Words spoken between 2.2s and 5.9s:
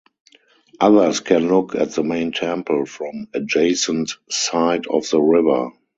temple from adjacent side of the river.